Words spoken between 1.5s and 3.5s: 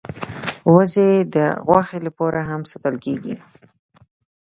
غوښې لپاره هم ساتل کېږي